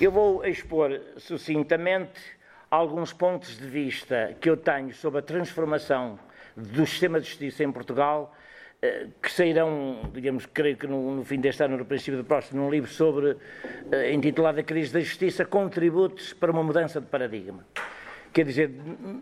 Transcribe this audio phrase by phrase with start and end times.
[0.00, 2.20] Eu vou expor sucintamente
[2.70, 6.20] alguns pontos de vista que eu tenho sobre a transformação
[6.56, 8.32] do sistema de justiça em Portugal,
[8.80, 12.62] eh, que sairão, digamos, creio que no, no fim deste ano, no princípio do próximo,
[12.62, 13.36] num livro sobre,
[13.90, 17.66] eh, intitulado A Crise da Justiça, Contributos para uma Mudança de Paradigma.
[18.32, 18.70] Quer dizer,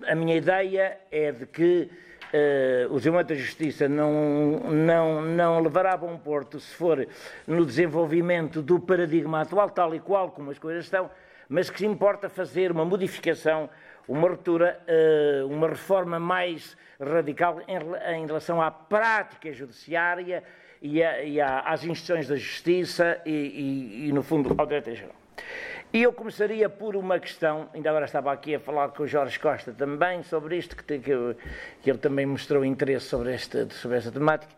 [0.06, 1.88] a minha ideia é de que
[2.32, 7.06] uh, o desenvolvimento da justiça não, não, não levará a bom porto se for
[7.46, 11.10] no desenvolvimento do paradigma atual, tal e qual como as coisas estão,
[11.48, 13.68] mas que importa fazer uma modificação,
[14.08, 17.76] uma ruptura, uh, uma reforma mais radical em,
[18.16, 20.42] em, relação à prática judiciária
[20.80, 24.94] e, a, e a, às instituições da justiça e, e, e, no fundo, ao direito
[24.94, 25.14] geral.
[25.96, 29.40] E eu começaria por uma questão, ainda agora estava aqui a falar com o Jorge
[29.40, 31.34] Costa também sobre isto, que, que, eu,
[31.80, 34.54] que ele também mostrou interesse sobre esta, sobre esta temática,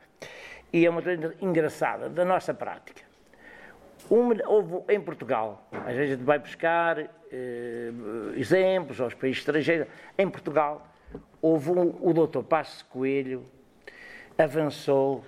[0.73, 3.02] e é uma coisa engraçada da nossa prática.
[4.10, 7.93] houve em Portugal, às vezes a gente vai buscar eh,
[8.35, 9.87] exemplos aos países estrangeiros,
[10.18, 10.88] em Portugal
[11.41, 13.46] houve um, o doutor Passo Coelho
[14.37, 15.24] avançou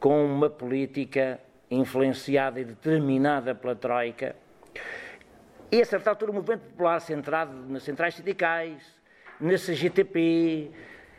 [0.00, 1.38] com uma política
[1.70, 4.34] influenciada e determinada pela Troika,
[5.72, 8.82] e a certa altura o movimento popular centrado nas centrais sindicais,
[9.40, 10.70] na CGTP,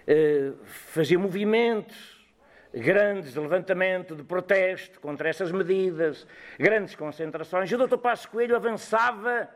[0.06, 2.24] eh, fazia movimentos
[2.72, 6.28] grandes de levantamento, de protesto contra essas medidas,
[6.60, 7.98] grandes concentrações, e o Dr.
[7.98, 9.50] Passo Coelho avançava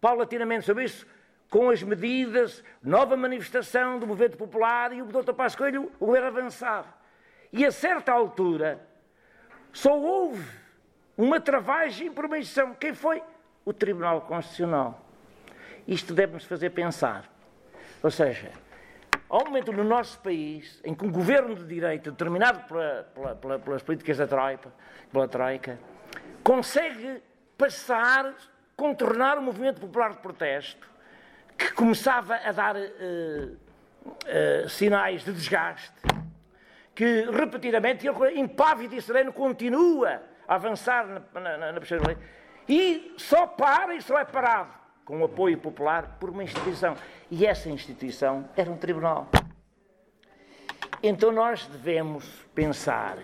[0.00, 1.06] paulatinamente sobre isso,
[1.48, 5.34] com as medidas, nova manifestação do movimento popular, e o Dr.
[5.34, 6.92] Passo Coelho o governo avançava.
[7.52, 8.80] E a certa altura
[9.72, 10.44] só houve
[11.16, 12.74] uma travagem por uma instituição.
[12.74, 13.22] Quem foi?
[13.64, 15.00] O Tribunal Constitucional.
[15.86, 17.30] Isto deve-nos fazer pensar.
[18.02, 18.50] Ou seja,
[19.28, 23.34] há um momento no nosso país em que um governo de direita, determinado pela, pela,
[23.34, 24.72] pela, pelas políticas da Troika,
[25.12, 25.78] pela Troika,
[26.42, 27.22] consegue
[27.56, 28.34] passar,
[28.76, 30.90] contornar o movimento popular de protesto,
[31.56, 35.94] que começava a dar uh, uh, sinais de desgaste,
[36.94, 41.80] que repetidamente, impávido e sereno, continua a avançar na, na, na, na
[42.68, 46.96] e só para e só é parado com o apoio popular por uma instituição.
[47.30, 49.28] E essa instituição era um tribunal.
[51.02, 52.24] Então nós devemos
[52.54, 53.18] pensar: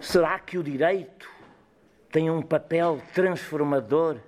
[0.00, 1.28] será que o direito
[2.10, 4.18] tem um papel transformador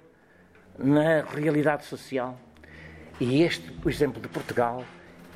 [0.78, 2.38] na realidade social?
[3.20, 4.82] E este, o exemplo de Portugal,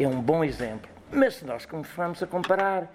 [0.01, 0.91] é um bom exemplo.
[1.13, 2.91] Mas se nós começarmos a comparar,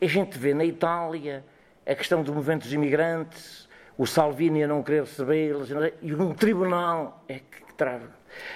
[0.00, 1.44] a gente vê na Itália
[1.84, 3.68] a questão dos imigrantes,
[4.00, 5.68] o Salvini a não querer recebê-los,
[6.00, 8.02] e um tribunal é que, traz.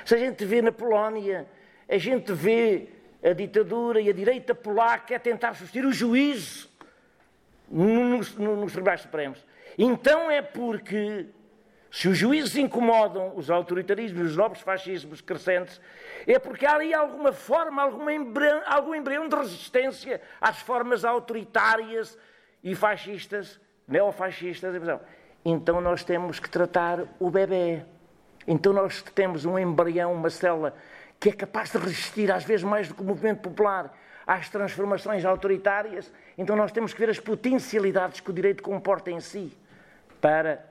[0.03, 1.47] Se a gente vê na Polónia,
[1.87, 2.88] a gente vê
[3.22, 6.71] a ditadura e a direita polaca a tentar substituir o juízo
[7.71, 9.44] nos, nos tribunais supremos.
[9.77, 11.27] Então é porque,
[11.91, 15.78] se os juízes incomodam os autoritarismos, os novos fascismos crescentes,
[16.26, 22.16] é porque há ali alguma forma, alguma embrião, algum embrião de resistência às formas autoritárias
[22.62, 24.99] e fascistas, neofascistas então
[25.82, 27.82] nós temos que tratar o bebê.
[28.47, 30.75] Então nós temos um embrião, uma célula,
[31.21, 33.97] que é capaz de resistir, às vezes mais do que o movimento popular,
[34.27, 36.10] às transformações autoritárias.
[36.37, 39.53] Então nós temos que ver as potencialidades que o direito comporta em si
[40.21, 40.65] para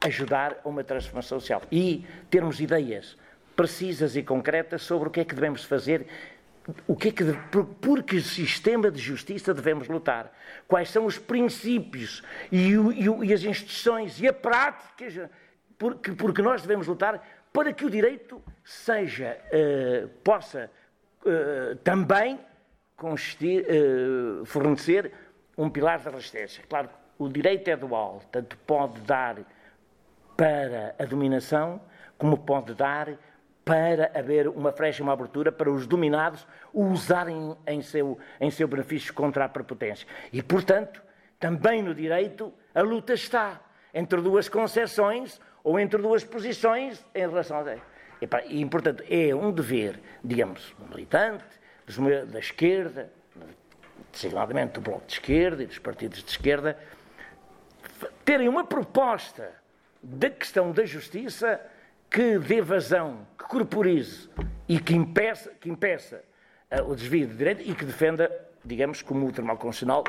[0.00, 3.16] ajudar a uma transformação social e termos ideias
[3.56, 6.06] precisas e concretas sobre o que é que devemos fazer
[6.86, 7.24] o que é que,
[7.80, 10.32] por que sistema de justiça devemos lutar?
[10.66, 15.30] Quais são os princípios e, o, e, o, e as instituições e a prática
[15.78, 17.22] porque, porque nós devemos lutar
[17.52, 20.70] para que o direito seja, uh, possa
[21.22, 22.38] uh, também
[22.96, 25.12] consistir, uh, fornecer
[25.56, 26.62] um pilar de resistência.
[26.68, 29.38] Claro, o direito é dual, tanto pode dar
[30.36, 31.80] para a dominação,
[32.18, 33.18] como pode dar para
[34.14, 39.12] haver uma frecha, uma abertura para os dominados o usarem em seu, em seu benefício
[39.12, 40.06] contra a prepotência.
[40.32, 41.02] E, portanto,
[41.40, 43.60] também no direito a luta está
[43.92, 47.64] entre duas concessões ou entre duas posições em relação a.
[48.48, 51.44] E, portanto, é um dever, digamos, militante,
[52.30, 53.10] da esquerda,
[54.12, 56.78] designadamente do Bloco de Esquerda e dos partidos de esquerda,
[58.24, 59.50] terem uma proposta
[60.00, 61.60] da questão da justiça
[62.16, 64.30] que dê vazão, que corporize
[64.66, 66.24] e que impeça, que impeça
[66.72, 68.32] uh, o desvio de direito e que defenda,
[68.64, 70.02] digamos, como o Tribunal Constitucional,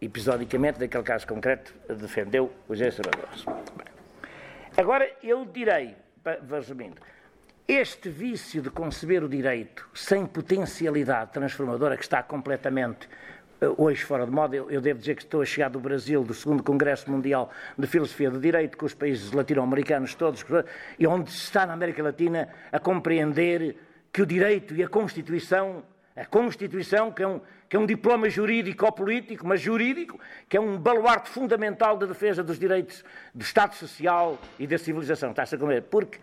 [0.00, 3.44] episodicamente, naquele caso concreto, defendeu os ex-senadores.
[4.78, 5.94] Agora, eu direi,
[6.48, 6.96] resumindo,
[7.68, 13.06] este vício de conceber o direito sem potencialidade transformadora, que está completamente
[13.76, 14.56] hoje fora de moda.
[14.56, 17.86] Eu, eu, devo dizer que estou a chegar do Brasil, do segundo Congresso Mundial de
[17.86, 20.44] Filosofia do Direito, com os países latino-americanos todos,
[20.98, 23.76] e onde se está na América Latina a compreender
[24.12, 25.82] que o direito e a Constituição,
[26.14, 30.76] a Constituição, que é um, que é um diploma jurídico-político, mas jurídico, que é um
[30.76, 33.02] baluarte fundamental da defesa dos direitos
[33.34, 35.30] do Estado Social e da civilização.
[35.30, 35.82] Está-se a comer?
[35.82, 36.18] Porque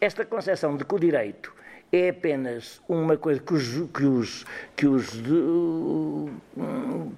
[0.00, 1.52] esta concepção de que o direito
[1.90, 4.46] é apenas uma coisa que os, que os,
[4.76, 5.10] que os,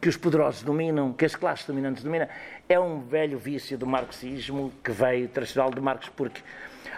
[0.01, 2.29] que os poderosos dominam, que as classes dominantes dominam,
[2.69, 6.41] é um velho vício do marxismo que veio tradicional de Marx, porque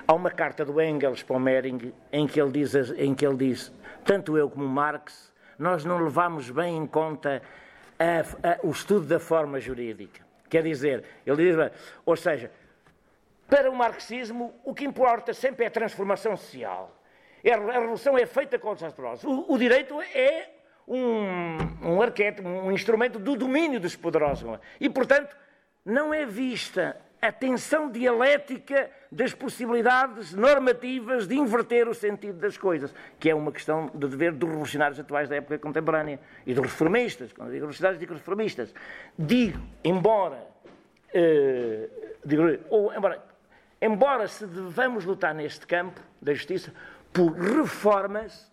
[0.06, 3.36] há uma carta do Engels para o Mering em que ele diz, em que ele
[3.36, 3.72] diz
[4.04, 7.40] tanto eu como Marx, nós não levamos bem em conta
[7.98, 10.20] a, a, o estudo da forma jurídica.
[10.50, 11.72] Quer dizer, ele diz,
[12.04, 12.50] ou seja,
[13.48, 17.01] para o marxismo, o que importa sempre é a transformação social
[17.50, 19.24] a revolução é feita contra os poderosos.
[19.24, 20.50] O, o direito é
[20.86, 24.58] um, um arquétipo, um instrumento do domínio dos poderosos.
[24.80, 25.36] E, portanto,
[25.84, 32.92] não é vista a tensão dialética das possibilidades normativas de inverter o sentido das coisas,
[33.20, 37.32] que é uma questão de dever dos revolucionários atuais da época contemporânea e dos reformistas.
[37.32, 38.74] Quando digo revolucionários, digo reformistas.
[39.16, 40.44] Digo, embora,
[41.14, 41.88] eh,
[42.24, 43.22] digo, ou, embora,
[43.80, 46.72] embora se devamos lutar neste campo da justiça,
[47.12, 48.50] por reformas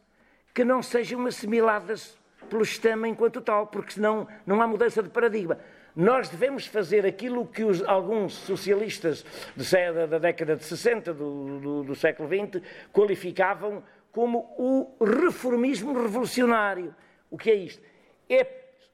[0.54, 2.18] que não sejam assimiladas
[2.50, 5.60] pelo sistema enquanto tal, porque senão não há mudança de paradigma.
[5.96, 9.26] Nós devemos fazer aquilo que os, alguns socialistas
[9.56, 12.62] de, da, década de 60 do, do, do século XX
[12.92, 16.96] qualificavam como o reformismo revolucionário.
[17.30, 17.84] O que é isto?
[18.30, 18.48] É,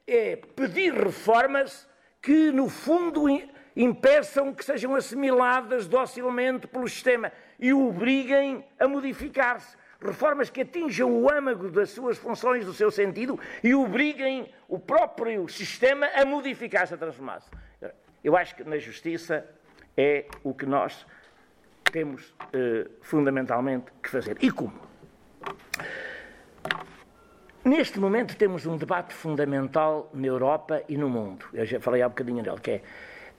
[0.08, 1.88] é pedir reformas
[2.22, 3.30] que, no fundo,
[3.76, 9.76] impeçam que sejam assimiladas docilmente pelo sistema e o obriguem a modificar-se.
[10.00, 15.48] Reformas que atinjam o âmago das suas funções, do seu sentido, e obriguem o próprio
[15.48, 17.50] sistema a modificar-se, a transformar-se.
[18.24, 19.46] Eu acho que na justiça
[19.98, 21.06] é o que nós
[21.92, 24.38] temos eh, fundamentalmente que fazer.
[24.42, 24.74] E como?
[27.64, 31.46] Neste momento temos um debate fundamental na Europa e no mundo.
[31.54, 32.82] Eu já falei há um bocadinho dele, que é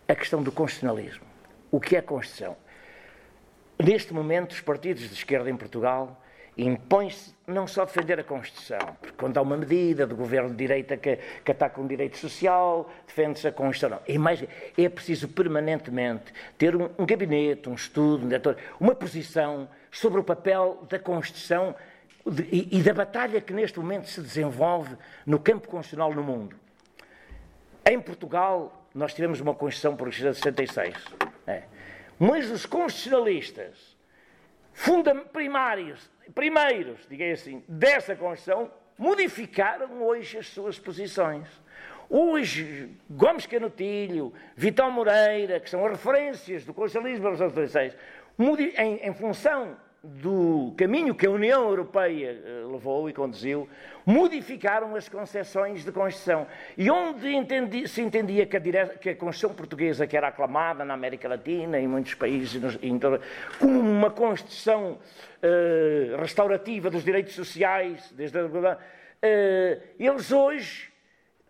[0.09, 1.25] a questão do constitucionalismo.
[1.71, 2.57] O que é Constituição?
[3.79, 6.23] Neste momento, os partidos de esquerda em Portugal
[6.57, 10.97] impõem-se não só defender a Constituição, porque quando há uma medida do governo de direita
[10.97, 13.99] que, que ataca um direito social, defende-se a Constituição.
[13.99, 14.15] Não.
[14.15, 14.43] É, mais,
[14.77, 20.25] é preciso permanentemente ter um, um gabinete, um estudo, um diretor, uma posição sobre o
[20.25, 21.75] papel da Constituição
[22.25, 26.57] de, e, e da batalha que neste momento se desenvolve no campo constitucional no mundo.
[27.85, 30.97] Em Portugal, nós tivemos uma Constituição progressista de 66.
[31.47, 31.65] É.
[32.19, 33.95] Mas os constitucionalistas
[35.33, 41.47] primários, primeiros, digamos assim, dessa Constituição, modificaram hoje as suas posições.
[42.09, 47.97] Hoje, Gomes Canutilho, Vital Moreira, que são as referências do constitucionalismo das 36,
[48.79, 49.77] em, em função
[50.07, 53.69] do caminho que a União Europeia eh, levou e conduziu,
[54.05, 56.47] modificaram as concessões de Constituição.
[56.77, 60.95] E onde entendi, se entendia que a, que a, Constituição portuguesa, que era aclamada na
[60.95, 62.79] América Latina e em muitos países,
[63.59, 68.45] como uma Constituição uh, restaurativa dos direitos sociais, desde a...
[68.45, 68.79] uh,
[69.99, 70.93] eles hoje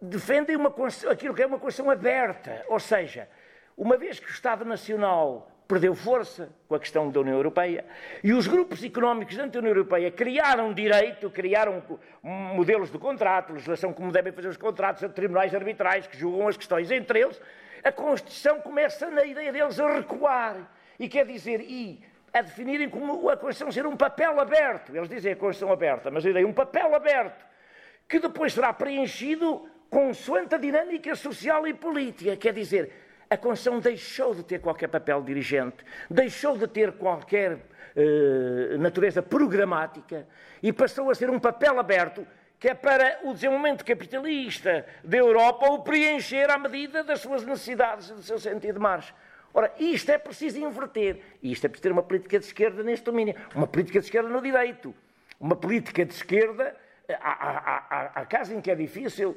[0.01, 0.75] defendem uma
[1.11, 3.29] aquilo que é uma Constituição aberta, ou seja,
[3.77, 7.85] uma vez que o Estado Nacional perdeu força com a questão da União Europeia
[8.23, 11.83] e os grupos económicos dentro da União Europeia criaram direito, criaram
[12.23, 16.91] modelos de contrato, legislação como devem fazer os contratos, tribunais arbitrais que julgam as questões
[16.91, 17.41] entre eles.
[17.83, 20.57] A Constituição começa na ideia deles a recuar
[20.99, 22.01] e quer dizer, e
[22.33, 24.95] a definirem como a Constituição ser um papel aberto.
[24.95, 27.45] Eles dizem a Constituição aberta, mas a ideia é um papel aberto
[28.09, 32.37] que depois será preenchido consoante a dinâmica social e política.
[32.37, 32.93] Quer dizer,
[33.29, 37.59] a Constituição deixou de ter qualquer papel dirigente, deixou de ter qualquer
[37.95, 40.27] eh, natureza programática
[40.63, 42.27] e passou a ser um papel aberto
[42.59, 48.09] que é para o desenvolvimento capitalista da Europa o preencher à medida das suas necessidades
[48.09, 49.15] e do seu sentido de marcha.
[49.53, 51.21] Ora, isto é preciso inverter.
[51.43, 53.35] E isto é preciso ter uma política de esquerda neste domínio.
[53.55, 54.95] Uma política de esquerda no direito.
[55.41, 56.75] Uma política de esquerda
[57.09, 59.37] Há, casos em que é difícil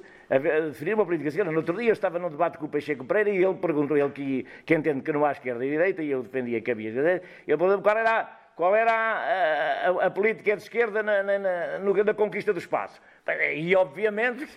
[0.68, 1.52] definir uma política esquerda.
[1.52, 4.10] No outro dia eu estava num debate com o Pacheco Pereira e ele perguntou, ele
[4.10, 7.26] que, que entende que não há esquerda e direita, e eu defendia que havia direita,
[7.48, 8.24] ele perguntou qual era,
[8.56, 13.00] qual era a, a, a política de esquerda na, na, na, na, conquista do espaço.
[13.54, 14.48] E obviamente,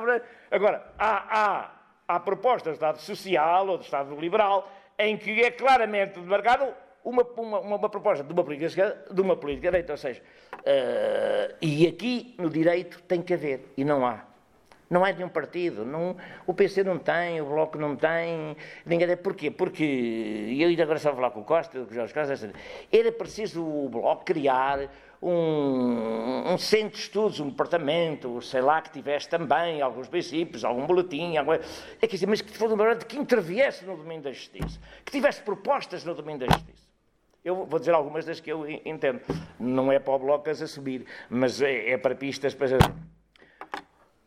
[0.50, 1.70] agora, há, há,
[2.08, 6.72] há propostas de Estado social ou de Estado liberal em que é claramente demarcado
[7.04, 10.20] uma, uma, uma, proposta de uma política de uma política de direita, ou seja,
[10.54, 14.24] uh, e aqui no direito tem que haver, e não há.
[14.92, 15.86] Não é de um partido.
[15.86, 16.14] Não,
[16.46, 18.54] o PC não tem, o Bloco não tem.
[18.84, 19.50] Ninguém Porquê?
[19.50, 22.52] Porque, e eu ainda agora estava a falar com o Costa, com o Jorge Costa,
[22.92, 24.90] era preciso o Bloco criar
[25.22, 30.84] um, um, centro de estudos, um departamento, sei lá, que tivesse também alguns princípios, algum
[30.84, 31.56] boletim, alguma...
[31.56, 35.40] é, quer dizer, mas que fosse um que interviesse no domínio da justiça, que tivesse
[35.40, 36.91] propostas no domínio da justiça.
[37.44, 39.20] Eu vou dizer algumas das que eu entendo.
[39.58, 42.78] Não é para o Bloco as assumir, mas é, é para pistas para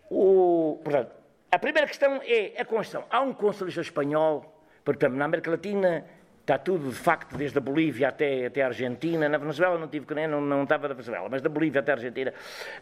[0.10, 1.12] o, portanto,
[1.52, 3.06] a primeira questão é a Constituição.
[3.10, 6.06] Há um constitucionalista espanhol, portanto, na América Latina
[6.42, 9.28] está tudo, de facto, desde a Bolívia até, até a Argentina.
[9.28, 12.34] Na Venezuela não tive não, não estava da Venezuela, mas da Bolívia até a Argentina,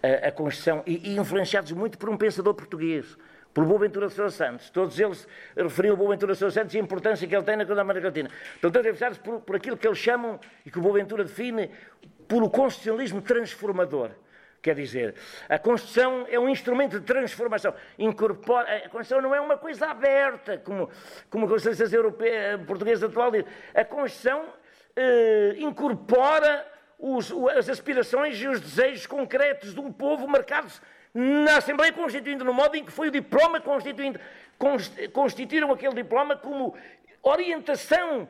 [0.02, 3.18] a, a Constituição, e, e, influenciados muito por um pensador português,
[3.54, 4.70] por Boaventura de Sousa Santos.
[4.70, 8.08] Todos eles referiam Boaventura de Sousa Santos e a importância que ele tem na América
[8.08, 8.30] Latina.
[8.56, 11.70] Estão todos influenciados por, por aquilo que eles chamam, e que o Boaventura define,
[12.28, 14.12] por o constitucionalismo transformador.
[14.62, 15.16] Quer dizer,
[15.50, 17.74] a Constituição é um instrumento de transformação.
[18.00, 20.90] Incorpora, a Constituição não é uma coisa aberta, como,
[21.30, 23.44] como a Constituição europeia, portuguesa atual diz.
[23.76, 24.46] A Constituição
[24.96, 26.66] eh, incorpora
[26.98, 30.82] os, as aspirações e os desejos concretos de um povo marcados
[31.14, 34.20] na Assembleia Constituinte, no modo em que foi o diploma constituinte.
[35.12, 36.74] Constituíram aquele diploma como
[37.22, 38.28] orientação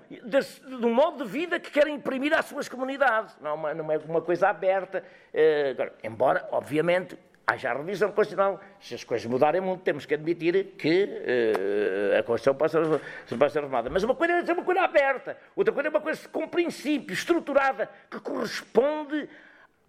[0.79, 3.35] do modo de vida que querem imprimir às suas comunidades.
[3.41, 5.03] Não, é não é uma coisa aberta.
[5.33, 8.59] Uh, agora, embora, obviamente, haja revisão constitucional.
[8.79, 13.51] Se as coisas mudarem muito, temos que admitir que uh, a Constituição pode ser, pode
[13.51, 13.89] ser reformada.
[13.89, 17.89] Mas uma coisa é uma coisa aberta, outra coisa é uma coisa com princípio, estruturada,
[18.09, 19.27] que corresponde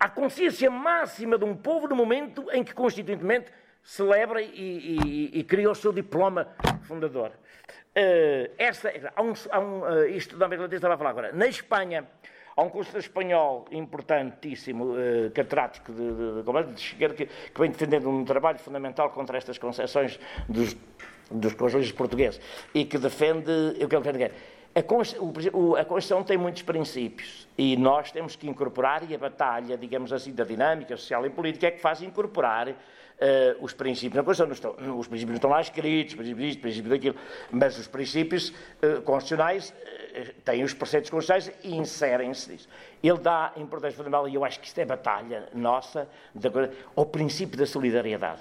[0.04, 3.50] à consciência máxima de um povo no momento em que, constituintemente,
[3.82, 6.46] celebra e, e, e cria o seu diploma
[6.82, 7.30] fundador.
[7.96, 11.32] Uh, esta, há um, há um, uh, isto da América estava a falar agora.
[11.32, 12.04] Na Espanha,
[12.54, 18.10] há um curso espanhol importantíssimo, uh, catedrático de, de, de, de que, que, vem defendendo
[18.10, 20.76] um trabalho fundamental contra estas concessões dos,
[21.30, 22.42] dos conselhos portugueses
[22.74, 23.50] e que defende
[23.82, 24.34] o que ele defende.
[24.74, 30.32] A Constituição, tem muitos princípios e nós temos que incorporar, e a batalha, digamos assim,
[30.32, 32.74] da dinâmica social e política é que faz incorporar
[33.14, 36.48] Uh, os princípios na Constituição, não estão, os princípios não estão lá escritos, os princípios
[36.48, 37.16] disto, princípios daquilo,
[37.48, 42.68] mas os princípios uh, constitucionais uh, têm os preceitos constitucionais e inserem-se nisso.
[43.00, 46.08] Ele dá importância fundamental, e eu acho que isto é batalha nossa,
[46.96, 48.40] ao princípio da solidariedade.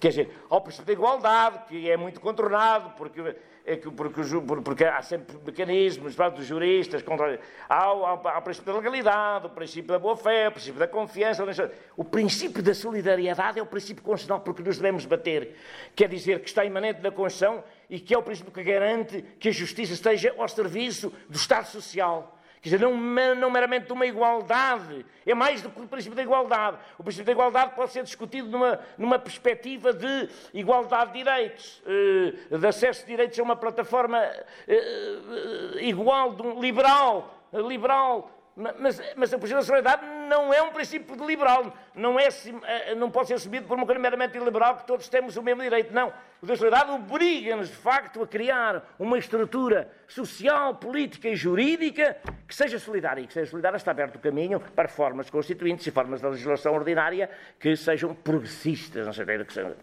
[0.00, 4.20] Quer dizer, ao princípio da igualdade, que é muito contornado, porque é que, porque,
[4.64, 7.38] porque, há sempre mecanismos dos juristas, contra,
[7.68, 11.70] há, há, o princípio da legalidade, o princípio da boa-fé, o princípio da confiança.
[11.96, 15.56] O princípio da solidariedade é o princípio constitucional porque nos devemos bater.
[15.94, 19.48] Quer dizer que está imanente da Constituição e que é o princípio que garante que
[19.48, 22.96] a justiça esteja ao serviço do Estado Social Quer dizer, não,
[23.34, 26.78] não meramente de uma igualdade, é mais do que o princípio da igualdade.
[26.96, 32.56] O princípio da igualdade pode ser discutido numa, numa perspectiva de igualdade de direitos, eh,
[32.56, 39.38] de acesso de direitos a uma plataforma eh, eh, igual, liberal, liberal, mas, mas a
[39.38, 43.86] solidariedade não é um princípio liberal, não, é, eh, não pode ser assumido por uma
[43.86, 45.92] coisa meramente liberal que todos temos o mesmo direito.
[45.92, 46.12] Não.
[46.42, 52.16] O da solidariedade obriga-nos, de facto, a criar uma estrutura social, política e jurídica
[52.46, 53.22] que seja solidária.
[53.22, 56.74] E que seja solidária está aberto o caminho para formas constituintes e formas da legislação
[56.74, 59.74] ordinária que sejam progressistas, não sei que sejam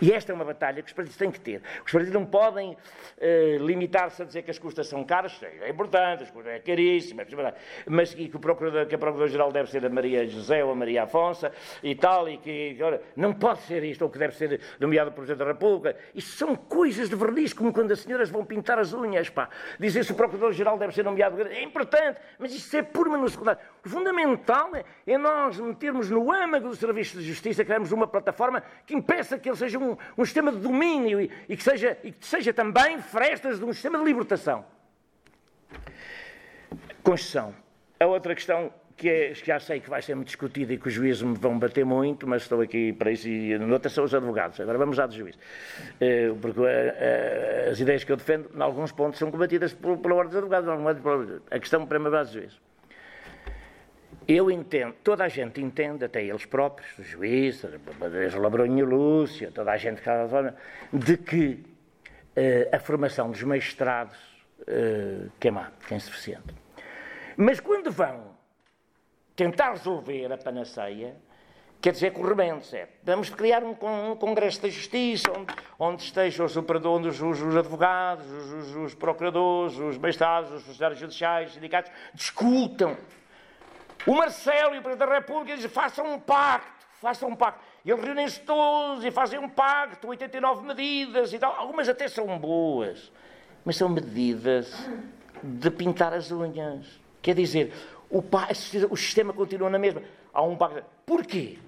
[0.00, 1.62] e esta é uma batalha que os partidos têm que ter.
[1.84, 6.24] Os partidos não podem uh, limitar-se a dizer que as custas são caras, é importante,
[6.24, 7.54] as custas é caríssima, é
[7.86, 10.74] mas que, que, o procurador, que a Procuradora-Geral deve ser a Maria José ou a
[10.74, 11.50] Maria Afonso
[11.82, 15.12] e tal, e que agora, não pode ser isto, ou que deve ser nomeado o
[15.12, 15.96] Presidente da República.
[16.14, 19.48] Isso são coisas de verniz, como quando as senhoras vão pintar as unhas, pá.
[19.78, 23.60] Dizer se o Procurador-Geral deve ser nomeado, é importante, mas isso é puro no secundário.
[23.84, 28.62] O fundamental é, é nós metermos no âmago do Serviço de Justiça, criarmos uma plataforma
[28.86, 32.12] que impeça que eles seja um, um sistema de domínio e, e, que seja, e
[32.12, 34.64] que seja também frestas de um sistema de libertação.
[37.02, 37.54] Constituição.
[37.98, 40.88] A outra questão que, é, que já sei que vai ser muito discutida e que
[40.88, 44.14] os juízes me vão bater muito, mas estou aqui para isso e noutra são os
[44.14, 44.60] advogados.
[44.60, 45.38] Agora vamos à dos juízes.
[46.00, 50.14] Eh, porque eh, eh, as ideias que eu defendo, em alguns pontos, são combatidas pela
[50.14, 52.60] ordem dos advogados, não é a questão primeira dos juízes.
[54.26, 59.50] Eu entendo, toda a gente entende, até eles próprios, os juízes, o Labronho e Lúcia,
[59.52, 60.00] toda a gente
[60.92, 61.64] de que
[62.36, 64.16] uh, a formação dos magistrados
[64.60, 66.54] uh, que é má, que é insuficiente.
[67.36, 68.32] Mas quando vão
[69.34, 71.16] tentar resolver a panaceia,
[71.80, 72.88] quer dizer, com remendos, é.
[73.02, 78.24] Vamos criar um, um, congresso da justiça, onde, onde estejam os operadores, os, os advogados,
[78.30, 82.96] os, os, procuradores, os magistrados, os funcionários judiciais, os sindicatos, discutam
[84.06, 87.60] o Marcelo e o Presidente da República dizem: façam um pacto, façam um pacto.
[87.84, 91.54] Eles reúnem-se todos e fazem um pacto, 89 medidas e tal.
[91.54, 93.12] Algumas até são boas,
[93.64, 94.88] mas são medidas
[95.42, 97.00] de pintar as unhas.
[97.20, 97.72] Quer dizer,
[98.10, 98.22] o,
[98.90, 100.02] o sistema continua na mesma.
[100.32, 100.84] Há um pacto.
[101.06, 101.58] Porquê?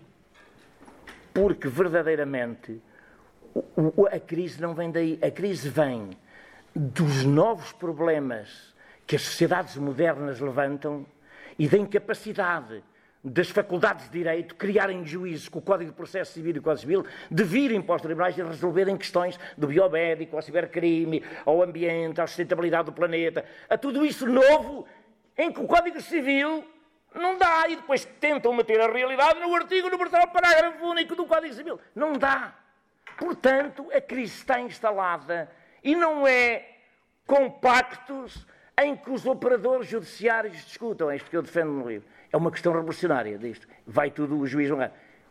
[1.33, 2.81] Porque verdadeiramente
[4.13, 5.19] a crise não vem daí.
[5.23, 6.11] A crise vem
[6.75, 8.75] dos novos problemas
[9.07, 11.07] que as sociedades modernas levantam
[11.59, 12.83] e da incapacidade
[13.25, 16.81] das faculdades de direito criarem juízes com o Código de Processo Civil e o Código
[16.81, 22.21] Civil de virem para os tribunais e resolverem questões do biomédico, ao cibercrime, ao ambiente,
[22.21, 24.87] à sustentabilidade do planeta, a tudo isso novo
[25.39, 26.65] em que o Código Civil
[27.15, 31.55] não dá e depois tentam meter a realidade no artigo no parágrafo único do Código
[31.55, 31.81] Civil.
[31.95, 32.55] Não dá.
[33.17, 35.51] Portanto, a crise está instalada
[35.83, 36.69] e não é
[37.27, 38.47] com pactos
[38.81, 41.11] em que os operadores judiciários discutam.
[41.11, 42.09] É isto que eu defendo no livro.
[42.33, 43.67] É uma questão revolucionária disto.
[43.87, 44.71] Vai tudo o juiz.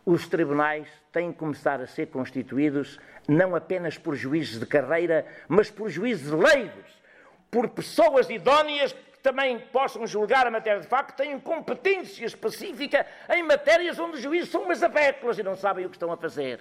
[0.05, 5.69] Os tribunais têm que começar a ser constituídos não apenas por juízes de carreira, mas
[5.69, 7.01] por juízes leigos,
[7.49, 13.43] por pessoas idóneas que também possam julgar a matéria de facto, têm competência específica em
[13.43, 16.59] matérias onde os juízes são umas abéculas e não sabem o que estão a fazer.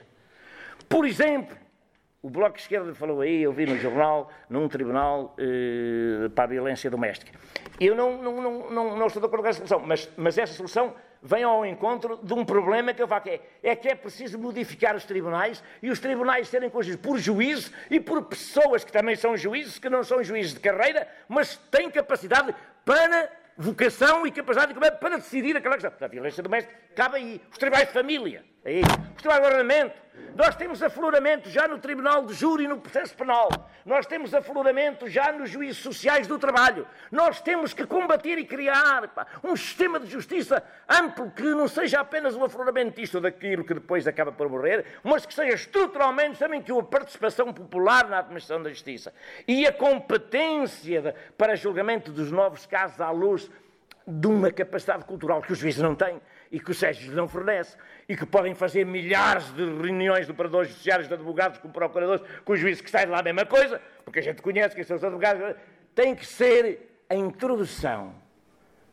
[0.88, 1.56] Por exemplo,
[2.22, 6.46] o Bloco de Esquerda falou aí, eu vi no jornal, num tribunal eh, para a
[6.46, 7.32] violência doméstica.
[7.80, 10.54] Eu não, não, não, não, não estou de acordo com essa solução, mas, mas essa
[10.54, 14.38] solução vem ao encontro de um problema que eu que é, é que é preciso
[14.38, 19.16] modificar os tribunais e os tribunais serem constituídos por juízes e por pessoas que também
[19.16, 24.74] são juízes, que não são juízes de carreira, mas têm capacidade para vocação e capacidade
[24.74, 25.92] para decidir aquela questão.
[26.00, 27.40] A violência doméstica cabe aí.
[27.50, 28.80] Os tribunais de família, aí.
[28.80, 30.02] os tribunais de ordenamento.
[30.34, 33.48] Nós temos afloramento já no Tribunal de Júri no processo penal.
[33.84, 36.86] Nós temos afloramento já nos juízes sociais do trabalho.
[37.10, 42.00] Nós temos que combater e criar pá, um sistema de justiça amplo que não seja
[42.00, 46.72] apenas o afloramento daquilo que depois acaba por morrer, mas que seja estruturalmente também que
[46.72, 49.12] a participação popular na administração da justiça.
[49.46, 53.50] E a competência de, para julgamento dos novos casos à luz
[54.06, 56.20] de uma capacidade cultural que os juízes não têm
[56.52, 60.68] e que o SEGES não fornece, e que podem fazer milhares de reuniões de operadores
[60.68, 64.22] judiciários, de advogados, com procuradores, com juízes que saem lá a mesma coisa, porque a
[64.22, 65.56] gente conhece que são os advogados,
[65.94, 68.14] tem que ser a introdução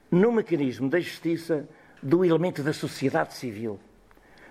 [0.10, 1.68] no mecanismo da justiça
[2.02, 3.78] do elemento da sociedade civil.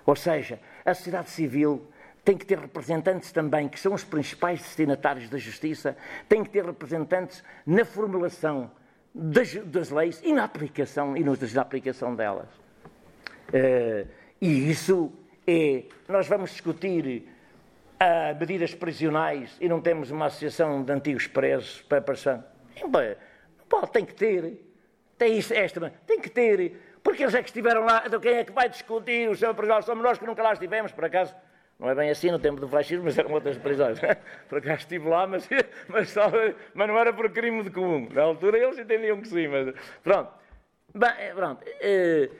[0.04, 1.90] Ou seja, a sociedade civil
[2.22, 5.96] tem que ter representantes também, que são os principais destinatários da justiça,
[6.28, 8.70] tem que ter representantes na formulação
[9.14, 12.67] das, das leis e na aplicação e na aplicação delas.
[13.48, 14.08] Uh,
[14.40, 15.12] e isso
[15.46, 15.84] é.
[16.08, 17.28] Nós vamos discutir
[18.00, 22.54] uh, medidas prisionais e não temos uma associação de antigos presos para passar.
[23.68, 24.64] Pode, tem que ter.
[25.16, 26.80] Tem isso, esta, tem que ter.
[27.02, 28.04] Porque eles é que estiveram lá.
[28.06, 29.82] Então quem é que vai discutir o seu prisional?
[29.82, 31.34] Somos nós que nunca lá estivemos, por acaso.
[31.78, 34.00] Não é bem assim no tempo do fascismo, mas eram outras prisões.
[34.48, 35.48] Por acaso estive lá, mas,
[35.86, 36.28] mas, só,
[36.74, 38.08] mas não era por crime de comum.
[38.10, 40.28] Na altura eles entendiam que sim, mas pronto.
[40.92, 41.62] Bem, pronto.
[41.64, 42.34] Uh,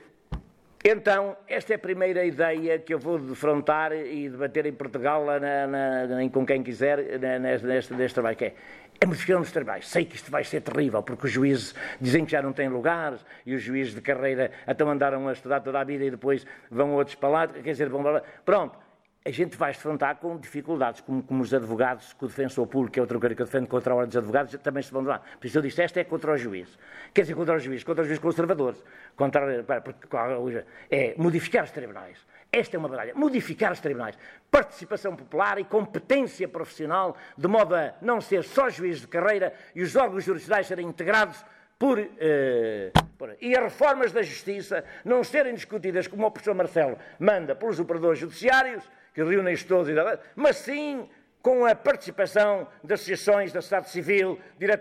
[0.88, 5.66] então, esta é a primeira ideia que eu vou defrontar e debater em Portugal, na,
[5.66, 8.55] na, com quem quiser, neste, neste, neste trabalho, que é
[9.03, 9.88] a modificação dos trabalhos.
[9.88, 13.24] Sei que isto vai ser terrível, porque os juízes dizem que já não têm lugares,
[13.44, 16.92] e os juízes de carreira até andaram a estudar toda a vida e depois vão
[16.92, 18.03] a outros palados, quer dizer, vão...
[18.44, 18.79] Pronto,
[19.28, 22.94] a gente vai se defrontar com dificuldades, como, como, os advogados, que o defensor público,
[22.94, 25.02] que é outra coisa que eu defendo contra a ordem dos advogados, também se vão
[25.02, 25.20] lá.
[25.38, 26.78] Por isso eu disse, esta é contra o juiz.
[27.12, 28.82] Quer dizer, contra os juízes, contra os juízes conservadores.
[29.14, 32.16] Contra, porque, é modificar os tribunais.
[32.50, 33.12] Esta é uma batalha.
[33.14, 34.18] Modificar os tribunais.
[34.50, 39.82] Participação popular e competência profissional, de modo a não ser só juízes de carreira e
[39.82, 41.44] os órgãos jurisdicionais serem integrados
[41.78, 46.98] por, eh, por, e as reformas da justiça não serem discutidas, como o professor Marcelo
[47.18, 48.82] manda, pelos operadores judiciários,
[49.18, 49.92] que reúnem-se todos,
[50.37, 51.09] mas sim
[51.42, 54.38] com a participação de associações da sociedade civil,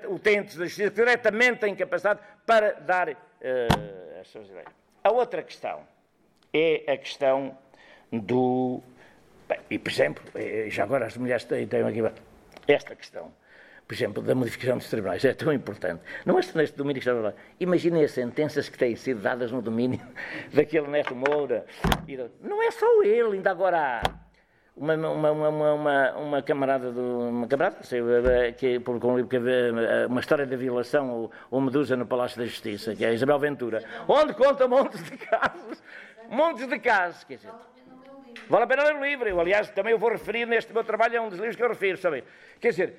[0.09, 3.15] utentes da justiça, que diretamente têm capacidade para dar uh,
[4.21, 4.67] as suas ideias.
[5.03, 5.79] A outra questão
[6.53, 7.57] é a questão
[8.11, 8.79] do.
[9.49, 12.03] Bem, e, por exemplo, eh, já agora as mulheres têm, têm aqui
[12.67, 13.31] esta questão
[13.87, 16.03] por exemplo, da modificação dos tribunais, é tão importante.
[16.25, 19.61] Não é só neste domínio que está Imaginem as sentenças que têm sido dadas no
[19.61, 20.01] domínio
[20.53, 21.65] daquele Neto Moura.
[22.41, 24.26] Não é só ele, ainda agora há
[24.77, 27.99] uma, uma, uma, uma, uma camarada, do, uma camarada sei,
[28.55, 32.37] que publicou um livro que é uma história da violação ou, ou Medusa no Palácio
[32.37, 35.81] da Justiça, que é a Isabel Ventura, onde conta montes de casos,
[36.29, 37.51] montes de casos, quer dizer,
[38.47, 41.17] vale a pena ler o livro, eu, aliás, também eu vou referir neste meu trabalho,
[41.17, 42.23] é um dos livros que eu refiro, sabe?
[42.59, 42.93] Quer dizer,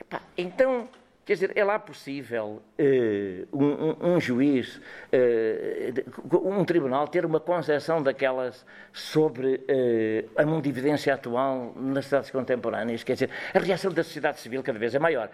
[0.00, 0.88] epá, então,
[1.30, 4.80] Quer dizer, é lá possível uh, um, um, juiz,
[5.12, 13.04] uh, um tribunal, ter uma concepção daquelas sobre uh, a mundividência atual nas cidades contemporâneas?
[13.04, 15.30] Quer dizer, a reação da sociedade civil cada vez é maior.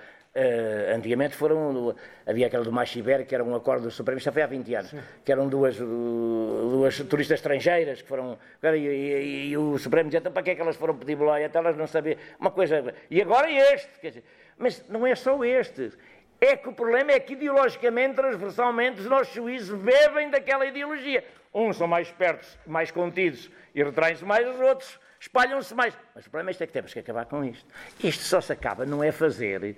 [0.94, 4.46] antigamente foram, havia aquela do Machiber, que era um acordo do Supremo, já foi há
[4.46, 4.98] 20 anos, Sim.
[5.24, 8.36] que eram duas, duas turistas estrangeiras que foram.
[8.62, 11.46] E, e, e o Supremo dizia, então para que é que elas foram pedir boleia?
[11.46, 12.18] Até elas não sabiam.
[12.38, 12.94] Uma coisa.
[13.10, 13.98] E agora este.
[13.98, 14.24] Quer dizer,
[14.58, 15.92] mas não é só este.
[16.40, 21.24] É que o problema é que ideologicamente, transversalmente, os nossos juízes bebem daquela ideologia.
[21.52, 25.96] Uns são mais espertos, mais contidos e retraem-se mais, os outros espalham-se mais.
[26.14, 27.66] Mas o problema é que temos que acabar com isto.
[28.02, 29.76] Isto só se acaba, não é fazer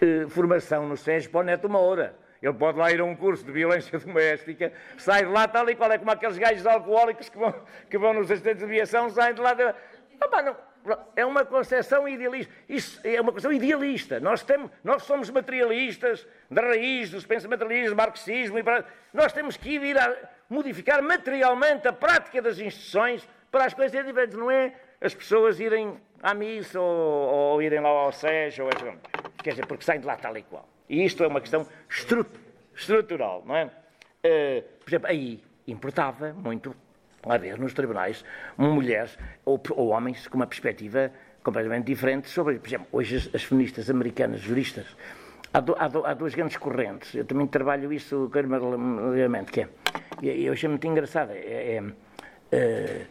[0.00, 2.16] eh, formação no SES para o Neto Moura.
[2.42, 5.76] Ele pode lá ir a um curso de violência doméstica, sai de lá tal e
[5.76, 7.54] qual é como aqueles gajos alcoólicos que vão,
[7.90, 9.52] que vão nos assistentes de aviação, saem de lá.
[9.52, 9.62] De...
[9.64, 10.56] Ah, não,
[11.14, 12.52] é uma concepção idealista.
[12.68, 14.20] Isso é uma concepção idealista.
[14.20, 18.58] Nós, temos, nós somos materialistas, da raiz dos pensamentos materialistas, do marxismo.
[18.58, 20.16] E para, nós temos que ir a
[20.48, 24.36] modificar materialmente a prática das instituições para as coisas serem diferentes.
[24.36, 28.68] Não é as pessoas irem à missa ou, ou irem lá ao SES, ou
[29.42, 30.68] quer dizer, porque saem de lá tal e qual.
[30.88, 31.66] E isto é uma questão
[32.74, 33.64] estrutural, não é?
[33.64, 36.74] Uh, por exemplo, aí importava muito
[37.28, 38.24] haver nos tribunais
[38.56, 41.10] mulheres ou, ou, homens com uma perspectiva
[41.42, 44.86] completamente diferente sobre, por exemplo, hoje as, as feministas americanas, juristas,
[45.52, 49.68] há, do, há, do, há, duas grandes correntes, eu também trabalho isso regularmente, que é,
[50.22, 51.82] eu achei muito engraçado, é, é,
[52.52, 53.06] é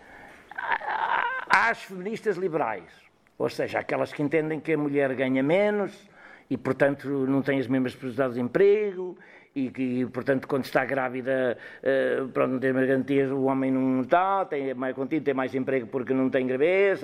[1.49, 2.91] há as feministas liberais,
[3.37, 6.09] ou seja, aquelas que entendem que a mulher ganha menos
[6.49, 9.17] e, portanto, não tem as mesmas possibilidades de emprego
[9.55, 14.45] e que, portanto, quando está grávida, uh, pronto, não tem garantias, o homem não está,
[14.45, 17.01] tem mais contido, tem mais emprego porque não tem gravidez,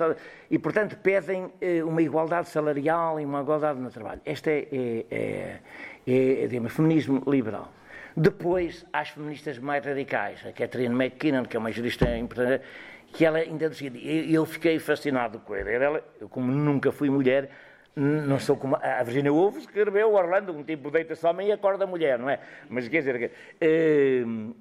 [0.50, 1.50] e, portanto, pedem uh,
[1.86, 4.20] uma igualdade salarial e uma igualdade no trabalho.
[4.24, 5.60] Este é, é, é,
[6.06, 7.72] é, é digamos, feminismo liberal.
[8.16, 12.64] Depois, há as feministas mais radicais, a Catherine McKinnon, que é uma jurista importante,
[13.12, 13.90] que ela ainda dizia,
[14.30, 15.70] eu fiquei fascinado com ela.
[15.70, 17.50] ela eu, como nunca fui mulher,
[17.96, 22.18] não sou como a Virginia Woolf escreveu Orlando, um tipo deita-se homem e acorda mulher,
[22.18, 22.38] não é?
[22.68, 23.32] Mas quer dizer,
[23.62, 24.54] uh, uh,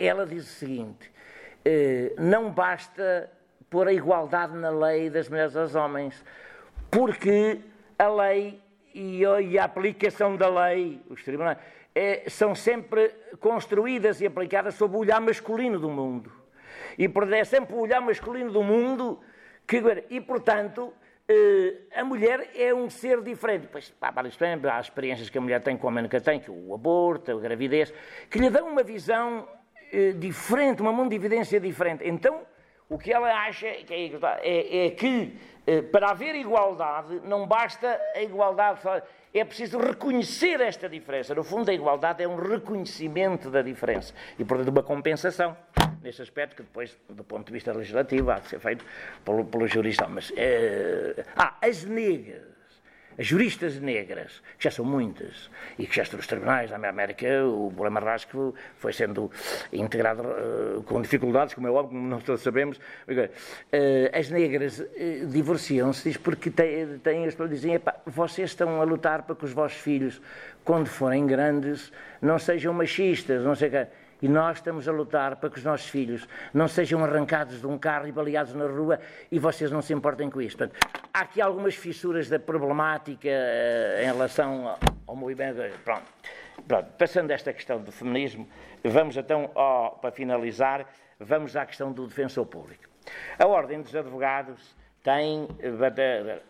[0.00, 3.30] ela diz o seguinte: uh, não basta
[3.70, 6.24] pôr a igualdade na lei das mulheres aos homens,
[6.90, 7.60] porque
[7.96, 8.60] a lei
[8.92, 11.58] e a aplicação da lei, os tribunais,
[11.94, 16.32] é, são sempre construídas e aplicadas sob o olhar masculino do mundo.
[16.98, 19.20] E é sempre o olhar masculino do mundo
[19.66, 20.92] que, e portanto,
[21.94, 23.68] a mulher é um ser diferente.
[23.70, 26.74] Pois, pá, há experiências que a mulher tem que o homem nunca tem, que o
[26.74, 27.92] aborto, a gravidez,
[28.30, 29.46] que lhe dão uma visão
[29.92, 32.08] uh, diferente, uma mundividência diferente.
[32.08, 32.40] Então,
[32.88, 33.84] o que ela acha é,
[34.42, 35.36] é, é que,
[35.66, 38.80] uh, para haver igualdade, não basta a igualdade,
[39.34, 41.34] é preciso reconhecer esta diferença.
[41.34, 45.54] No fundo, a igualdade é um reconhecimento da diferença e, portanto, uma compensação
[46.02, 48.84] nesse aspecto, que depois, do ponto de vista legislativo, há de ser feito
[49.24, 50.06] pelo, pelo jurista.
[50.08, 51.24] Mas, é...
[51.36, 52.58] ah, as negras,
[53.18, 57.26] as juristas negras, que já são muitas, e que já estão nos tribunais da América,
[57.44, 59.30] o problema rasco foi sendo
[59.72, 62.78] integrado uh, com dificuldades, como é óbvio, como nós todos sabemos.
[62.78, 64.84] Uh, as negras
[65.26, 69.78] divorciam-se porque têm, têm as pessoas dizem, vocês estão a lutar para que os vossos
[69.78, 70.22] filhos,
[70.64, 75.36] quando forem grandes, não sejam machistas, não sei o que e nós estamos a lutar
[75.36, 79.00] para que os nossos filhos não sejam arrancados de um carro e baleados na rua
[79.30, 80.58] e vocês não se importem com isto.
[80.58, 80.78] Portanto,
[81.12, 84.76] há aqui algumas fissuras da problemática uh, em relação
[85.06, 85.58] ao movimento.
[85.84, 86.02] Pronto.
[86.66, 86.88] Pronto.
[86.98, 88.48] Passando esta questão do feminismo,
[88.84, 90.86] vamos então, oh, para finalizar,
[91.18, 92.84] vamos à questão do defensor público.
[93.38, 96.40] A Ordem dos Advogados tem eh,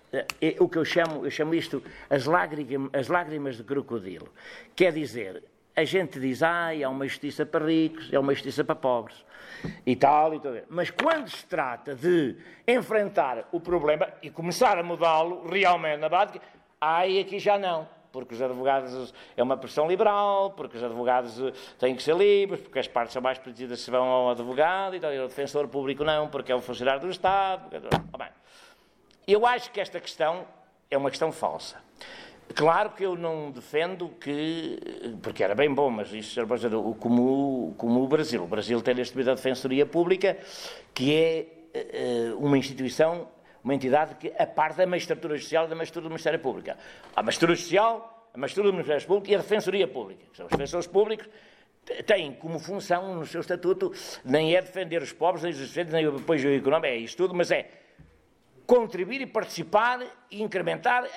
[0.41, 4.33] eh, o que eu chamo, eu chamo isto as lágrimas, as lágrimas de crocodilo.
[4.75, 5.45] Quer dizer,
[5.79, 9.25] a gente diz, ah, é uma justiça para ricos, é uma justiça para pobres,
[9.87, 10.53] e tal, e tal.
[10.69, 12.37] Mas quando se trata de
[12.67, 16.45] enfrentar o problema e começar a mudá-lo realmente na prática,
[16.81, 17.89] aí aqui já não.
[18.11, 21.41] Porque os advogados é uma pressão liberal, porque os advogados
[21.79, 25.01] têm que ser livres, porque as partes são mais protegidas se vão ao advogado e
[25.01, 27.71] tal, e o defensor público não, porque é o funcionário do Estado.
[28.19, 28.29] Bem,
[29.29, 30.45] eu acho que esta questão
[30.91, 31.77] é uma questão falsa.
[32.55, 34.79] Claro que eu não defendo que,
[35.23, 36.49] porque era bem bom, mas isso era
[36.99, 38.43] como, como o Brasil.
[38.43, 40.37] O Brasil tem neste momento a Defensoria Pública,
[40.95, 41.47] que é
[42.33, 43.29] uh, uma instituição,
[43.63, 46.71] uma entidade que, a par da magistratura e da magistratura do Ministério Público.
[47.15, 50.51] A magistratura judicial, a magistratura do Ministério Público e a Defensoria Pública, que são os
[50.51, 51.29] defensores públicos,
[52.07, 53.93] têm como função no seu estatuto
[54.25, 57.35] nem é defender os pobres, nem os deficientes, nem o apoio económico, é isto tudo,
[57.35, 57.69] mas é
[58.69, 61.09] contribuir e participar e incrementar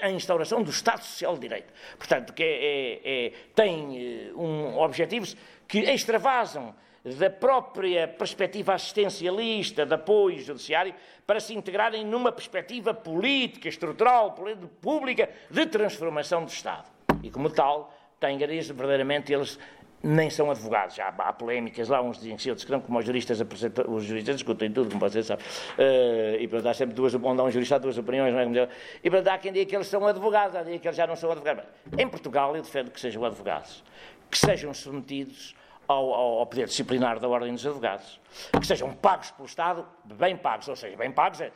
[0.00, 1.74] a instauração do Estado Social de Direito.
[1.98, 5.36] Portanto, que é, é, é, tem eh, um, objetivos
[5.66, 6.72] que extravasam
[7.04, 10.94] da própria perspectiva assistencialista de apoio judiciário
[11.26, 14.36] para se integrarem numa perspectiva política, estrutural,
[14.80, 16.88] pública, de transformação do Estado.
[17.20, 19.58] E como tal, têm verdadeiramente eles
[20.02, 20.96] nem são advogados.
[20.96, 23.40] Já há, polémicas lá, uns dizem que outros que não, como os juristas,
[23.88, 25.44] os juristas discutem tudo, como vocês sabem.
[25.78, 28.68] Uh, e para dar sempre duas, onde há um jurista há duas opiniões, não é?
[29.02, 31.16] E para dar quem diga que eles são advogados, há dia que eles já não
[31.16, 31.64] são advogados.
[31.96, 33.84] Em Portugal, eu defendo que sejam advogados,
[34.30, 35.54] que sejam submetidos
[35.86, 38.20] ao, ao, ao, poder disciplinar da Ordem dos Advogados,
[38.58, 41.52] que sejam pagos pelo Estado, bem pagos, ou seja, bem pagos, é,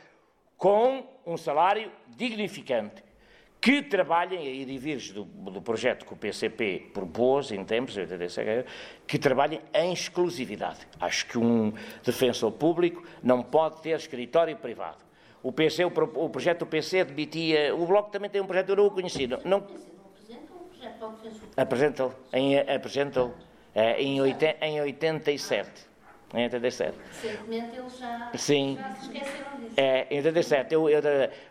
[0.56, 3.02] com um salário dignificante,
[3.60, 7.96] que trabalhem, aí diverge do, do projeto que o PCP propôs em tempos,
[9.06, 10.80] que trabalhem em exclusividade.
[11.00, 11.72] Acho que um
[12.04, 14.98] defensor público não pode ter escritório privado.
[15.42, 17.74] O, PC, o, o projeto do PC admitia.
[17.74, 19.26] O Bloco também tem um projeto, eu não o conheci.
[19.26, 19.66] Não, não,
[21.56, 23.34] apresentou, em, apresentou
[23.74, 25.70] é, em, em 87.
[26.34, 26.98] Em 87.
[27.22, 28.78] Recentemente eles já, Sim.
[28.80, 29.74] já se esqueceram disso.
[29.76, 30.74] É, em 87.
[30.74, 31.02] Eu, eu,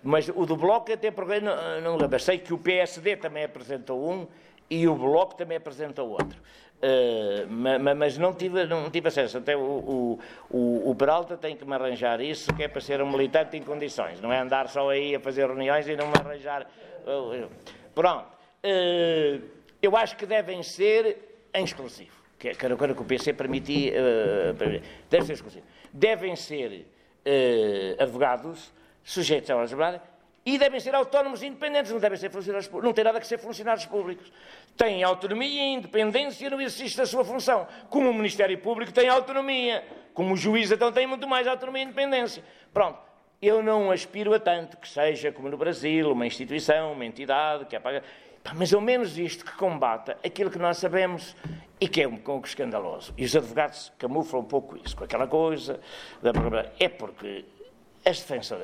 [0.03, 2.19] mas o do Bloco até porque não, não lembro.
[2.19, 4.27] Sei que o PSD também apresentou um
[4.69, 6.37] e o Bloco também apresentou outro.
[6.75, 9.37] Uh, mas, mas não tive, não tive acesso.
[9.37, 13.01] Até o, o, o, o, Peralta tem que me arranjar isso, que é para ser
[13.01, 14.19] um militante em condições.
[14.19, 16.67] Não é andar só aí a fazer reuniões e não me arranjar.
[17.07, 17.49] Uh,
[17.93, 18.27] pronto.
[18.63, 19.41] Uh,
[19.81, 22.14] eu acho que devem ser em exclusivo,
[22.53, 25.65] que era o que o PC permitia, uh, deve ser exclusivo.
[25.91, 26.85] Devem ser
[27.25, 28.71] uh, advogados
[29.03, 30.01] sujeitos à legislação
[30.45, 33.25] e devem ser autónomos e independentes, não devem ser funcionários públicos, não tem nada que
[33.25, 34.31] ser funcionários públicos.
[34.77, 39.83] Têm autonomia e independência no exercício da sua função, como o Ministério Público tem autonomia,
[40.13, 42.43] como o juiz então tem muito mais autonomia e independência.
[42.71, 42.99] Pronto,
[43.41, 47.75] eu não aspiro a tanto que seja como no Brasil, uma instituição, uma entidade que
[47.75, 48.03] apaga.
[48.53, 51.35] Mas ao menos isto que combata aquilo que nós sabemos
[51.79, 53.13] e que é um pouco escandaloso.
[53.17, 55.79] E os advogados camuflam um pouco isso, com aquela coisa.
[56.21, 56.31] Da...
[56.79, 57.45] É porque
[58.05, 58.59] as defensas,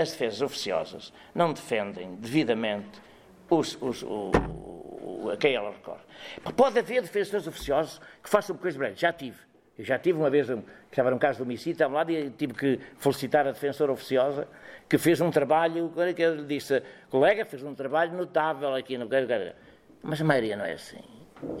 [0.00, 3.00] as defesas oficiosas não defendem devidamente
[3.50, 6.02] os, os, o, o, a quem ela recorre.
[6.56, 9.00] Pode haver defensores oficiosos que façam coisas brilhantes.
[9.00, 9.38] Já tive.
[9.78, 10.54] Eu já tive uma vez, que
[10.90, 14.48] estava num caso de homicídio, estava lá e tive que felicitar a defensora oficiosa,
[14.88, 19.06] que fez um trabalho, que ele disse, colega, fez um trabalho notável aqui no...
[20.02, 21.02] Mas a maioria não é assim.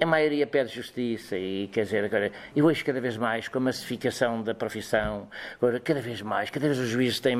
[0.00, 3.60] A maioria pede justiça e, quer dizer, agora, e hoje cada vez mais, com a
[3.60, 7.36] massificação da profissão, agora, cada vez mais, cada vez os juízes têm,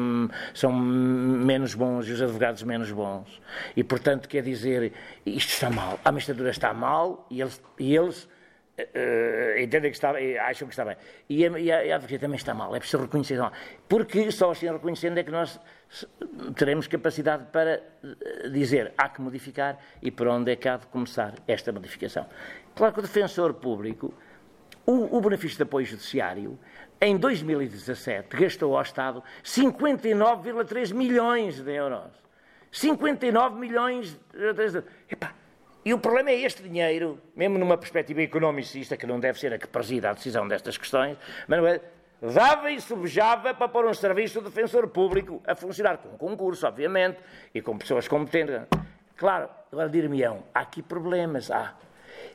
[0.53, 3.41] são menos bons e os advogados menos bons.
[3.75, 4.93] E, portanto, quer dizer,
[5.25, 8.29] isto está mal, a administradora está mal e eles, e eles
[8.79, 10.12] Uh, entendem que está,
[10.47, 10.97] acham que está bem.
[11.31, 13.51] E a, e a, a também está mal, é preciso reconhecer mal.
[13.89, 15.59] Porque só assim reconhecendo é que nós
[16.57, 20.87] teremos capacidade para eh, dizer há que modificar e por onde é que há de
[20.89, 22.27] começar esta modificação.
[22.75, 24.12] Claro que o defensor público,
[24.85, 26.59] o, o benefício de apoio judiciário,
[27.01, 32.12] em 2017 gastou ao Estado 59,3 milhões de euros.
[32.71, 34.85] 59 milhões de euros.
[35.11, 35.33] Epá,
[35.87, 39.59] e o problema é este dinheiro, mesmo numa perspectiva economicista, que não deve ser a
[39.59, 41.16] que presida a decisão destas questões,
[41.49, 41.81] é,
[42.20, 47.18] dava e subjava para pôr um serviço de defensor público a funcionar com concurso, obviamente,
[47.55, 48.62] e com pessoas competentes.
[49.16, 51.72] Claro, agora dir-me-ão, há aqui problemas, há.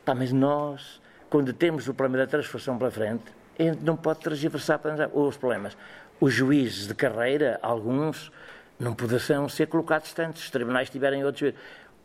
[0.06, 3.26] Pá, mas nós, quando temos o problema da transformação pela frente,
[3.60, 5.76] a gente não pode transversar para os problemas.
[6.22, 8.32] Os juízes de carreira, alguns,
[8.80, 11.54] não poderão ser colocados tantos, os tribunais tiverem outros.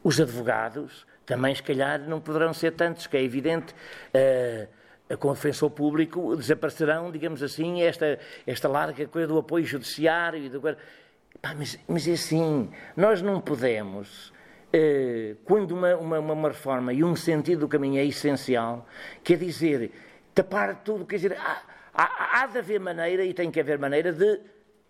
[0.02, 3.74] Os advogados, também, se calhar, não poderão ser tantos, que é evidente.
[4.14, 4.68] Uh,
[5.18, 10.42] com o defensor público desaparecerão, digamos assim, esta, esta larga coisa do apoio judiciário.
[10.42, 10.60] E do...
[10.60, 14.32] Pá, mas, mas é assim, nós não podemos,
[14.74, 18.86] uh, quando uma, uma, uma, reforma e um sentido do caminho é essencial,
[19.22, 19.92] quer dizer,
[20.34, 21.62] tapar tudo, quer dizer, há,
[21.94, 24.40] há, há de haver maneira, e tem que haver maneira de,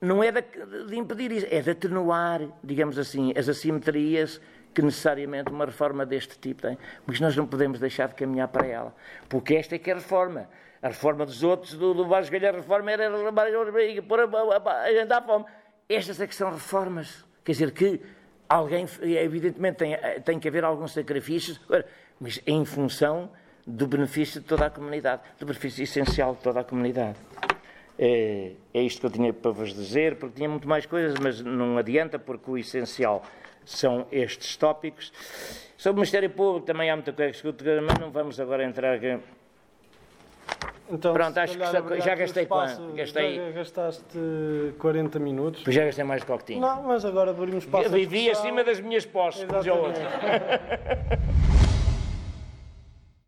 [0.01, 0.43] não é de,
[0.89, 4.41] de impedir isso, é de atenuar, digamos assim, as assimetrias
[4.77, 6.77] que necessariamente uma reforma deste tipo tem.
[7.07, 8.95] Mas nós não podemos deixar de caminhar para ela.
[9.27, 10.51] Porque esta é que é a reforma.
[10.83, 13.11] A reforma dos outros, do, do Vasco Galha, a reforma era
[14.07, 15.47] pôr a gente à fome.
[15.89, 17.25] Estas é que são reformas.
[17.43, 18.03] Quer dizer, que
[18.47, 21.59] alguém, evidentemente, tem, tem que haver alguns sacrifícios,
[22.21, 23.31] mas em função
[23.67, 27.17] do benefício de toda a comunidade, do benefício essencial de toda a comunidade.
[27.99, 31.41] É, é isto que eu tinha para vos dizer, porque tinha muito mais coisas, mas
[31.41, 33.25] não adianta, porque o essencial
[33.67, 35.13] são estes tópicos.
[35.77, 38.95] Sobre o Ministério Público também há muita coisa que discutir, mas não vamos agora entrar
[38.95, 39.19] aqui.
[40.89, 42.77] Então, Pronto, acho que calhar, já- gastei espaço.
[42.81, 42.95] quanto?
[42.95, 44.05] Gastei- Já gastaste
[44.79, 45.63] 40 minutos.
[45.65, 46.61] Pois já gastei mais do que tinha.
[46.61, 47.87] Não, mas agora abrimos espaço.
[47.87, 49.59] à Vivi acima das minhas posses, como